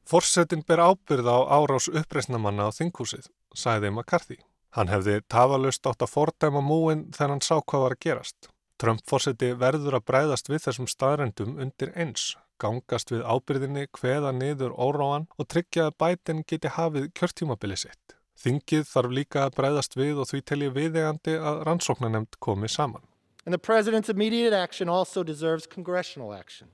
Forsetin 0.07 0.63
ber 0.67 0.79
ábyrð 0.79 1.27
á 1.27 1.39
árás 1.59 1.89
uppreysnamanna 1.89 2.69
á 2.69 2.71
þinghúsið, 2.77 3.29
sæði 3.57 3.91
McCarthy. 3.91 4.39
Hann 4.77 4.91
hefði 4.93 5.21
tafalust 5.31 5.87
átt 5.87 6.05
að 6.05 6.13
fordæma 6.13 6.61
múin 6.61 7.07
þegar 7.15 7.33
hann 7.33 7.45
sá 7.45 7.57
hvað 7.61 7.85
var 7.85 7.95
að 7.97 8.03
gerast. 8.05 8.49
Trump-forseti 8.83 9.53
verður 9.55 10.01
að 10.01 10.07
bræðast 10.11 10.51
við 10.51 10.65
þessum 10.67 10.89
staðrendum 10.91 11.59
undir 11.63 11.93
eins, 11.95 12.33
gangast 12.59 13.13
við 13.13 13.23
ábyrðinni, 13.23 13.87
hveða 13.95 14.33
niður 14.35 14.75
óráan 14.75 15.29
og 15.39 15.49
tryggja 15.53 15.89
að 15.89 15.97
bætin 16.03 16.43
geti 16.43 16.73
hafið 16.75 17.11
kjörtímabili 17.15 17.79
sitt. 17.79 18.17
Þingið 18.35 18.89
þarf 18.91 19.15
líka 19.15 19.45
að 19.47 19.55
bræðast 19.61 19.95
við 19.97 20.19
og 20.21 20.29
því 20.31 20.41
telji 20.51 20.73
viðegandi 20.75 21.37
að 21.39 21.63
rannsóknanemnd 21.69 22.41
komi 22.43 22.69
saman. 22.69 23.07
And 23.47 23.53
the 23.53 23.59
president's 23.59 24.09
immediate 24.09 24.53
action 24.53 24.89
also 24.89 25.23
deserves 25.23 25.67
congressional 25.67 26.35
action, 26.35 26.69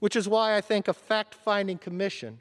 which 0.00 0.16
is 0.16 0.28
why 0.28 0.56
I 0.56 0.60
think 0.60 0.88
a 0.88 0.92
fact-finding 0.92 1.78
commission 1.78 2.40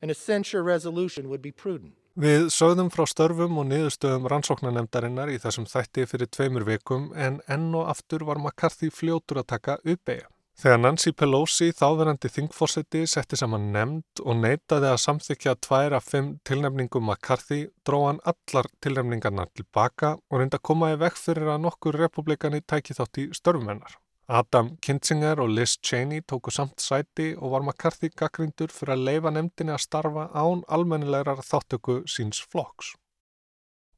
and 0.00 0.10
a 0.10 0.14
censure 0.14 0.62
resolution 0.62 1.28
would 1.28 1.42
be 1.42 1.50
prudent. 1.50 1.94
Við 2.16 2.46
sögðum 2.48 2.86
frá 2.88 3.02
störfum 3.04 3.58
og 3.60 3.66
niðurstöðum 3.68 4.24
rannsóknanemdarinnar 4.32 5.28
í 5.28 5.36
þessum 5.36 5.66
þætti 5.68 6.06
fyrir 6.08 6.30
tveimur 6.32 6.64
vikum 6.64 7.10
en 7.12 7.42
enn 7.44 7.66
og 7.76 7.90
aftur 7.92 8.24
var 8.24 8.40
McCarthy 8.40 8.88
fljótur 8.88 9.42
að 9.42 9.50
taka 9.52 9.74
uppeyja. 9.84 10.30
Þegar 10.56 10.80
Nancy 10.80 11.12
Pelosi, 11.12 11.68
þáverandi 11.76 12.30
þingfórseti, 12.32 13.02
setti 13.04 13.36
saman 13.36 13.66
nefnd 13.74 14.22
og 14.24 14.40
neytaði 14.40 14.88
að 14.88 15.02
samþykja 15.02 15.56
tværa 15.60 16.00
fimm 16.00 16.30
tilnefningum 16.48 17.04
McCarthy, 17.04 17.66
dró 17.84 18.06
hann 18.06 18.22
allar 18.24 18.70
tilnefningarnar 18.80 19.52
tilbaka 19.52 20.14
og 20.16 20.40
reynda 20.40 20.56
að 20.56 20.66
koma 20.70 20.94
í 20.94 20.98
vekk 21.04 21.20
fyrir 21.20 21.52
að 21.52 21.66
nokkur 21.68 22.00
republikani 22.00 22.64
tæki 22.64 22.96
þátt 22.96 23.20
í 23.20 23.28
störfumennar. 23.36 24.00
Adam 24.28 24.72
Kinzinger 24.82 25.38
og 25.38 25.52
Liz 25.54 25.76
Cheney 25.78 26.20
tóku 26.20 26.50
samt 26.50 26.80
sæti 26.82 27.36
og 27.36 27.52
var 27.52 27.62
McCarthy 27.62 28.08
gaggrindur 28.10 28.72
fyrir 28.74 28.96
að 28.96 29.04
leifa 29.08 29.30
nefndinni 29.30 29.74
að 29.74 29.84
starfa 29.84 30.24
án 30.34 30.64
almennilegar 30.66 31.44
þáttöku 31.46 32.00
síns 32.10 32.40
flokks. 32.42 32.96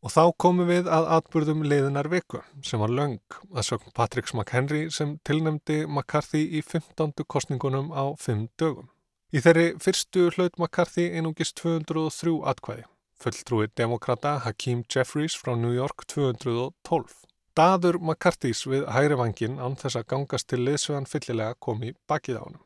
Og 0.04 0.12
þá 0.12 0.24
komum 0.36 0.68
við 0.68 0.90
að 0.92 1.08
atbyrðum 1.16 1.64
liðinar 1.64 2.10
viku 2.12 2.42
sem 2.62 2.78
var 2.78 2.92
löng 2.92 3.16
að 3.54 3.64
sögum 3.70 3.94
Patrick 3.96 4.28
McHenry 4.34 4.90
sem 4.92 5.16
tilnemdi 5.24 5.80
McCarthy 5.86 6.44
í 6.44 6.60
15. 6.62 7.24
kostningunum 7.24 7.88
á 7.96 8.12
5 8.12 8.44
dögum. 8.60 8.92
Í 9.32 9.40
þeirri 9.40 9.72
fyrstu 9.80 10.28
hlaut 10.36 10.60
McCarthy 10.60 11.08
einungis 11.08 11.54
203 11.56 12.36
atkvæði. 12.52 12.84
Fulltrúi 13.18 13.72
demokrata 13.80 14.36
Hakeem 14.44 14.84
Jeffries 14.92 15.34
frá 15.34 15.56
New 15.56 15.72
York 15.72 16.04
212. 16.06 17.16
Daður 17.58 17.96
McCarthy's 17.98 18.60
við 18.70 18.84
hægri 18.94 19.16
vangin 19.18 19.56
án 19.58 19.72
þess 19.74 19.98
að 19.98 20.04
gangast 20.12 20.46
til 20.46 20.60
liðsvegan 20.62 21.08
fyllilega 21.10 21.56
kom 21.58 21.80
í 21.82 21.88
bakið 22.06 22.36
á 22.38 22.42
hann. 22.44 22.60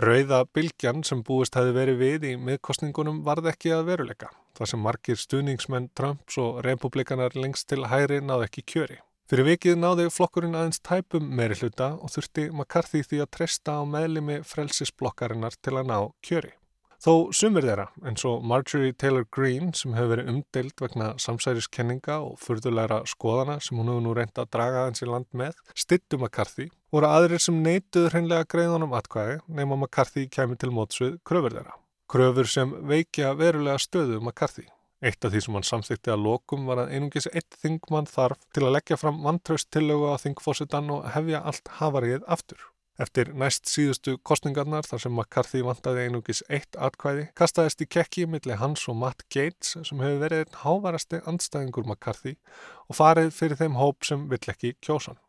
Rauða 0.00 0.38
bylgjan 0.56 1.02
sem 1.04 1.20
búist 1.26 1.58
hefði 1.58 1.74
verið 1.76 1.98
við 2.00 2.24
í 2.30 2.30
miðkostningunum 2.40 3.18
varð 3.26 3.50
ekki 3.52 3.74
að 3.76 3.90
veruleika, 3.90 4.30
þar 4.56 4.70
sem 4.70 4.80
margir 4.80 5.20
stuðningsmenn 5.20 5.90
Trumps 5.92 6.40
og 6.40 6.62
republikanar 6.64 7.36
lengst 7.36 7.68
til 7.68 7.82
hægri 7.92 8.22
náðu 8.24 8.46
ekki 8.46 8.64
kjöri. 8.72 8.96
Fyrir 9.28 9.50
vikið 9.50 9.76
náði 9.82 10.08
flokkurinn 10.16 10.56
aðeins 10.56 10.80
tæpum 10.80 11.28
meiri 11.28 11.58
hluta 11.60 11.90
og 12.00 12.14
þurfti 12.14 12.46
McCarthy 12.48 13.04
því 13.04 13.20
að 13.26 13.32
treysta 13.36 13.76
á 13.76 13.84
meðlimi 13.84 14.40
frelsisblokkarinnar 14.48 15.60
til 15.60 15.76
að 15.76 15.92
ná 15.92 15.98
kjöri. 16.24 16.54
Þó 16.98 17.30
sumir 17.30 17.62
þeirra, 17.62 17.84
eins 18.10 18.24
og 18.26 18.40
Marjorie 18.42 18.94
Taylor 18.98 19.22
Greene 19.30 19.70
sem 19.78 19.92
hefur 19.94 20.16
verið 20.16 20.30
umdeild 20.32 20.80
vegna 20.82 21.12
samsæriskenninga 21.22 22.16
og 22.24 22.40
fyrðulegra 22.42 23.04
skoðana 23.06 23.60
sem 23.62 23.78
hún 23.78 23.92
hefur 23.92 24.02
nú 24.02 24.14
reynd 24.18 24.40
að 24.42 24.48
draga 24.56 24.80
hans 24.88 25.04
í 25.04 25.06
land 25.06 25.28
með, 25.30 25.60
stittum 25.78 26.24
McCarthy, 26.26 26.66
voru 26.90 27.06
aðrir 27.06 27.44
sem 27.44 27.60
neituð 27.62 28.08
hreinlega 28.10 28.48
greiðunum 28.50 28.96
atkvæði 28.98 29.36
nema 29.60 29.78
McCarthy 29.78 30.24
kemur 30.26 30.58
til 30.58 30.72
mótsvið 30.74 31.20
kröfur 31.22 31.54
þeirra. 31.54 31.76
Kröfur 32.10 32.50
sem 32.50 32.72
veikja 32.90 33.30
verulega 33.38 33.78
stöðu 33.78 34.18
McCarthy. 34.18 34.66
Eitt 34.98 35.22
af 35.22 35.30
því 35.30 35.44
sem 35.44 35.54
hann 35.54 35.68
samþykti 35.68 36.10
að 36.10 36.24
lokum 36.24 36.66
var 36.66 36.80
að 36.82 36.96
einungis 36.96 37.30
eitt 37.30 37.60
þingmann 37.62 38.10
þarf 38.10 38.42
til 38.50 38.64
að 38.66 38.74
leggja 38.74 38.98
fram 38.98 39.22
vantraust 39.22 39.70
tillögu 39.70 40.10
á 40.10 40.18
þingfósitan 40.18 40.90
og 40.96 41.06
hefja 41.14 41.44
allt 41.46 41.70
hafarið 41.78 42.26
aftur. 42.26 42.58
Eftir 42.98 43.28
næst 43.38 43.68
síðustu 43.70 44.16
kostningarnar 44.26 44.86
þar 44.88 45.02
sem 45.04 45.12
McCarthy 45.14 45.60
vantaði 45.62 46.08
einugis 46.08 46.40
eitt 46.50 46.74
atkvæði 46.74 47.28
kastaðist 47.38 47.84
í 47.84 47.86
kekki 47.86 48.24
millir 48.26 48.58
hans 48.58 48.82
og 48.90 48.98
Matt 48.98 49.22
Gates 49.30 49.76
sem 49.86 50.02
hefur 50.02 50.18
verið 50.24 50.42
einn 50.42 50.58
hávarasti 50.64 51.20
andstæðingur 51.30 51.86
McCarthy 51.86 52.34
og 52.88 52.98
farið 52.98 53.30
fyrir 53.36 53.60
þeim 53.60 53.78
hóp 53.78 54.08
sem 54.08 54.26
vill 54.32 54.42
ekki 54.50 54.74
kjósan. 54.82 55.20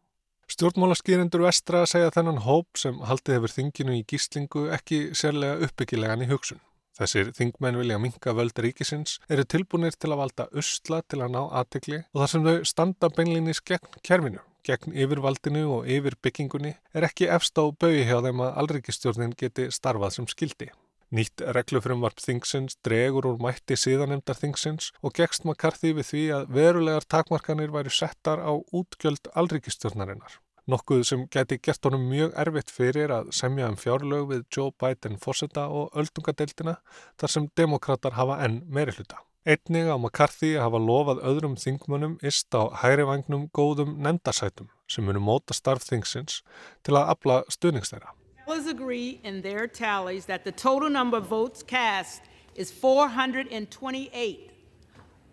Stjórnmálaskýrindur 0.49 1.45
vestra 1.45 1.83
segja 1.85 2.09
þennan 2.15 2.41
hóp 2.47 2.81
sem 2.81 2.97
haldið 3.05 3.37
hefur 3.37 3.53
þinginu 3.59 3.99
í 3.99 4.03
gíslingu 4.09 4.65
ekki 4.73 5.01
sérlega 5.13 5.61
uppbyggilegan 5.69 6.25
í 6.25 6.31
hugsun. 6.33 6.63
Þessir 6.97 7.29
þingmenn 7.37 7.77
vilja 7.79 8.01
minka 8.01 8.33
völd 8.33 8.57
ríkisins 8.65 9.19
eru 9.29 9.45
tilbúinir 9.45 9.93
til 9.93 10.09
að 10.09 10.23
valda 10.25 10.49
usla 10.57 11.03
til 11.05 11.21
að 11.21 11.35
ná 11.37 11.43
aðtekli 11.61 12.01
og 12.01 12.23
þar 12.23 12.33
sem 12.33 12.49
þau 12.49 12.69
standa 12.73 13.13
beinlinis 13.13 13.61
gegn 13.61 14.01
kerfinu 14.01 14.41
gegn 14.67 14.95
yfirvaldinu 14.95 15.63
og 15.77 15.87
yfirbyggingunni 15.89 16.75
er 16.93 17.07
ekki 17.07 17.29
efst 17.31 17.57
á 17.59 17.63
bauði 17.69 18.05
hjá 18.09 18.19
þeim 18.25 18.43
að 18.45 18.59
alrikistjórnin 18.63 19.35
geti 19.39 19.69
starfað 19.73 20.15
sem 20.17 20.29
skildi. 20.31 20.69
Nýtt 21.09 21.41
reglufrumvarp 21.57 22.21
þingsins 22.21 22.77
dregur 22.85 23.25
úr 23.31 23.39
mætti 23.41 23.77
síðanemdar 23.79 24.37
þingsins 24.37 24.91
og 25.01 25.15
gegst 25.17 25.47
McCarthy 25.47 25.95
við 25.97 26.09
því 26.11 26.25
að 26.35 26.51
verulegar 26.57 27.07
takmarkanir 27.09 27.73
væri 27.73 27.93
settar 27.93 28.43
á 28.45 28.53
útgjöld 28.53 29.31
alrikistjórnarinnar. 29.33 30.37
Nokkuð 30.69 31.01
sem 31.09 31.23
geti 31.33 31.57
gert 31.65 31.87
honum 31.87 32.03
mjög 32.11 32.35
erfitt 32.43 32.69
fyrir 32.69 33.09
að 33.15 33.31
semja 33.33 33.71
um 33.71 33.79
fjárlög 33.79 34.27
við 34.29 34.43
Joe 34.53 34.75
Biden 34.77 35.17
fórseta 35.17 35.65
og 35.73 35.97
öldungadeildina 35.97 36.75
þar 37.17 37.35
sem 37.35 37.49
demokrater 37.57 38.13
hafa 38.19 38.37
enn 38.45 38.61
meiri 38.69 38.93
hluta. 38.99 39.23
Einnig 39.47 39.87
á 39.87 39.95
McCarthy 39.95 40.57
að 40.57 40.65
hafa 40.65 40.79
lofað 40.83 41.19
öðrum 41.23 41.53
þingmönnum 41.55 42.17
ist 42.27 42.51
á 42.51 42.67
hægri 42.81 43.05
vagnum 43.07 43.45
góðum 43.55 43.93
nefndasætum 44.03 44.67
sem 44.91 45.05
munu 45.07 45.21
móta 45.23 45.55
starf 45.55 45.85
þingsins 45.87 46.41
til 46.83 46.97
að 46.99 47.13
afla 47.13 47.37
stuðningstæra. 47.47 48.11
Fellows 48.43 48.67
agree 48.67 49.21
in 49.23 49.41
their 49.41 49.65
tallies 49.65 50.25
that 50.25 50.43
the 50.43 50.51
total 50.51 50.89
number 50.89 51.15
of 51.15 51.29
votes 51.29 51.63
cast 51.63 52.23
is 52.55 52.69
428, 52.69 54.51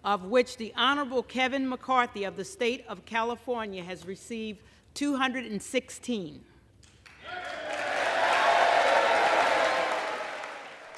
of 0.04 0.30
which 0.30 0.56
the 0.56 0.72
Honorable 0.76 1.24
Kevin 1.24 1.68
McCarthy 1.68 2.22
of 2.22 2.36
the 2.36 2.44
state 2.44 2.84
of 2.88 3.04
California 3.06 3.82
has 3.82 4.06
received 4.06 4.62
216. 4.94 6.44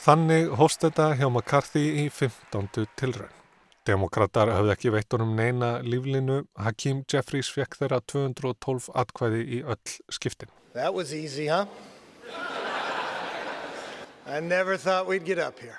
Þannig 0.09 0.55
hóst 0.57 0.81
þetta 0.81 1.11
hjá 1.19 1.27
McCarthy 1.27 1.83
í 2.00 2.05
15. 2.09 2.87
tilraun. 2.97 3.35
Demokrater 3.85 4.49
hafði 4.49 4.71
ekki 4.73 4.93
veitt 4.95 5.12
honum 5.12 5.35
neina 5.37 5.83
líflinu. 5.85 6.38
Hakeem 6.57 7.03
Jeffries 7.12 7.50
fekk 7.53 7.77
þeirra 7.77 7.99
212 8.09 8.87
atkvæði 9.03 9.43
í 9.59 9.61
öll 9.69 9.93
skiptin. 10.09 10.49
That 10.73 10.97
was 10.97 11.12
easy, 11.12 11.50
huh? 11.53 11.69
I 14.25 14.41
never 14.41 14.81
thought 14.81 15.12
we'd 15.12 15.29
get 15.29 15.45
up 15.45 15.61
here. 15.61 15.77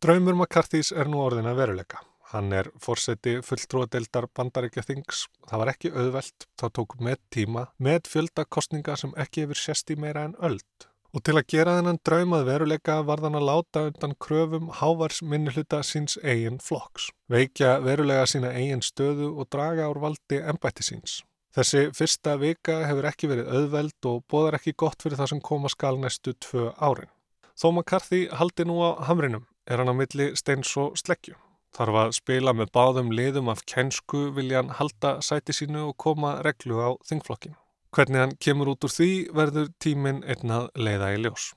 Draumur 0.00 0.32
McCarthys 0.32 0.94
er 0.96 1.04
nú 1.04 1.20
orðin 1.20 1.52
að 1.52 1.60
veruleika. 1.60 2.00
Hann 2.32 2.56
er 2.56 2.72
fórseti 2.80 3.42
fulltrúadeildar 3.44 4.32
bandaríkja 4.32 4.88
þings. 4.88 5.26
Það 5.44 5.66
var 5.66 5.76
ekki 5.76 5.92
auðvelt, 5.92 6.48
það 6.56 6.76
tók 6.80 7.00
með 7.04 7.20
tíma, 7.28 7.68
með 7.76 8.08
fjöldakostninga 8.16 8.96
sem 8.96 9.12
ekki 9.20 9.44
hefur 9.44 9.66
sérst 9.68 9.92
í 9.92 10.00
meira 10.00 10.24
en 10.24 10.40
öld. 10.40 10.88
Og 11.16 11.22
til 11.24 11.32
að 11.38 11.46
gera 11.48 11.78
þennan 11.78 11.98
draumað 12.04 12.42
veruleika 12.44 12.98
var 13.08 13.22
þann 13.24 13.38
að 13.38 13.46
láta 13.48 13.82
undan 13.88 14.12
kröfum 14.20 14.66
hávars 14.82 15.22
minnihluta 15.24 15.78
síns 15.80 16.18
eigin 16.20 16.58
flokks. 16.60 17.06
Veikja 17.32 17.78
verulega 17.80 18.26
sína 18.28 18.50
eigin 18.52 18.84
stöðu 18.84 19.30
og 19.32 19.48
draga 19.48 19.88
ár 19.88 20.02
valdi 20.02 20.42
ennbætti 20.44 20.84
síns. 20.84 21.22
Þessi 21.56 21.86
fyrsta 21.96 22.36
vika 22.36 22.82
hefur 22.84 23.08
ekki 23.08 23.32
verið 23.32 23.48
auðveld 23.48 24.10
og 24.12 24.22
bóðar 24.28 24.58
ekki 24.60 24.76
gott 24.76 25.00
fyrir 25.00 25.16
það 25.16 25.32
sem 25.32 25.44
koma 25.48 25.72
skal 25.72 25.96
næstu 26.02 26.36
tvö 26.36 26.68
árin. 26.76 27.08
Þó 27.56 27.70
McCarthy 27.72 28.26
haldi 28.36 28.68
nú 28.68 28.82
á 28.84 29.00
hamrinum 29.08 29.48
er 29.64 29.80
hann 29.80 29.88
á 29.88 29.96
milli 29.96 30.34
steins 30.36 30.76
og 30.76 31.00
sleggju. 31.00 31.38
Þarf 31.72 32.02
að 32.02 32.16
spila 32.20 32.52
með 32.52 32.74
báðum 32.76 33.08
liðum 33.08 33.48
af 33.48 33.64
kænsku 33.64 34.34
vilja 34.36 34.60
hann 34.60 34.76
halda 34.76 35.22
sæti 35.24 35.56
sínu 35.56 35.94
og 35.94 35.96
koma 35.96 36.42
reglu 36.44 36.76
á 36.84 36.92
þingflokkinu. 37.08 37.56
Hvernig 37.94 38.22
hann 38.22 38.34
kemur 38.40 38.72
út 38.74 38.86
úr 38.86 38.92
því 38.92 39.10
verður 39.36 39.70
tíminn 39.82 40.24
einnað 40.24 40.70
leiða 40.74 41.12
í 41.14 41.22
ljós. 41.24 41.52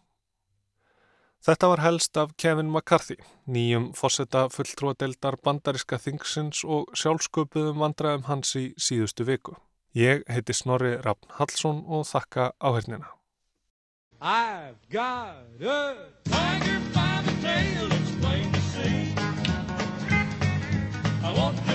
Þetta 1.40 1.70
var 1.72 1.80
helst 1.80 2.18
af 2.20 2.34
Kevin 2.36 2.68
McCarthy, 2.68 3.16
nýjum 3.48 3.94
fósetta 3.96 4.50
fulltrúadeildar 4.52 5.38
bandaríska 5.40 5.96
þingsins 6.04 6.66
og 6.68 6.92
sjálfsköpuðum 7.00 7.80
vandraðum 7.80 8.28
hans 8.28 8.52
í 8.60 8.66
síðustu 8.76 9.24
viku. 9.30 9.56
Ég 9.96 10.26
heiti 10.28 10.54
Snorri 10.54 10.98
Raffn 11.00 11.32
Hallsson 11.40 11.86
og 11.88 12.04
þakka 12.12 12.52
áhengina. 12.60 13.08
I've 14.22 14.76
got 14.92 15.48
a 15.62 16.06
tiger 16.26 16.80
by 16.94 17.24
the 17.24 17.32
tail, 17.42 17.88
it's 17.88 18.12
plain 18.20 18.52
to 18.52 18.62
see. 18.76 19.16
I 21.24 21.34
won't 21.34 21.69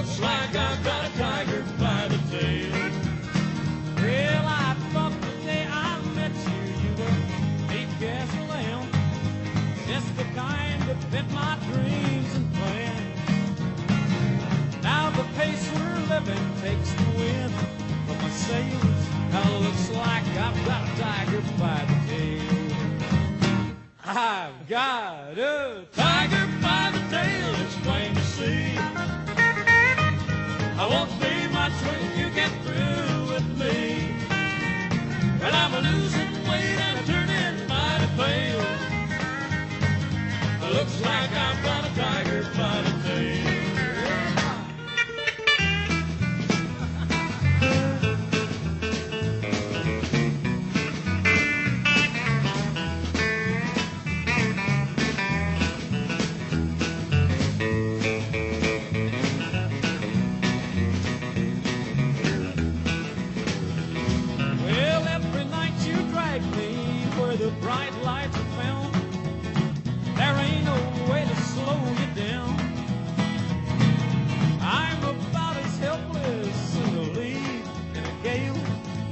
Looks 0.00 0.18
like 0.18 0.56
I've 0.56 0.82
got 0.82 1.04
a 1.04 1.18
tiger 1.18 1.62
by 1.78 2.08
the 2.08 2.16
tail. 2.30 2.72
Well, 3.96 4.46
I 4.46 4.74
thought 4.94 5.12
the 5.20 5.44
day 5.44 5.66
I 5.70 6.00
met 6.16 6.32
you, 6.48 6.62
you 6.80 6.90
were 6.96 7.18
deep 7.68 7.90
gasoline. 8.00 8.88
Just 9.86 10.08
the 10.16 10.24
kind 10.32 10.80
that 10.88 10.96
fit 11.12 11.30
my 11.32 11.58
dreams 11.68 12.34
and 12.34 12.48
plans. 12.54 13.28
Now 14.82 15.10
the 15.10 15.24
pace 15.36 15.68
we're 15.74 16.00
living 16.08 16.46
takes 16.62 16.92
the 16.94 17.08
wind 17.18 17.54
from 18.06 18.16
my 18.22 18.30
sails. 18.30 19.04
Now 19.32 19.58
looks 19.58 19.90
like 19.90 20.26
I've 20.28 20.64
got 20.64 20.82
a 20.82 20.90
tiger 20.96 21.42
by 21.58 21.84
the 21.84 21.89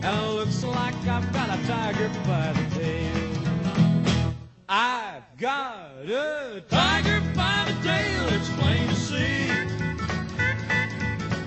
And 0.09 0.37
looks 0.37 0.65
like 0.65 0.95
I've 1.07 1.31
got 1.35 1.51
a 1.51 1.67
tiger 1.67 2.09
by 2.27 2.53
the 2.55 2.65
tail. 2.77 4.33
I've 4.67 5.37
got 5.37 6.09
a 6.09 6.63
tiger 6.67 7.21
by 7.35 7.67
the 7.69 7.75
tail, 7.87 8.29
it's 8.33 8.49
plain 8.57 8.89
to 8.89 8.95
see. 8.95 9.51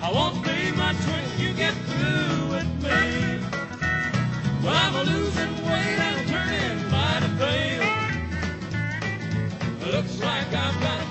I 0.05 0.11
won't 0.13 0.43
be 0.45 0.71
much 0.77 1.01
when 1.11 1.25
you 1.39 1.53
get 1.55 1.73
through 1.89 2.49
with 2.53 2.69
me. 2.83 3.39
Well, 4.63 4.75
I'm 4.85 4.95
losing 5.07 5.53
weight 5.65 5.99
I'm 6.07 6.19
turning 6.27 6.79
mighty 6.91 7.29
pale. 7.41 7.89
Looks 9.91 10.19
like 10.21 10.53
I've 10.53 10.79
got 10.81 11.10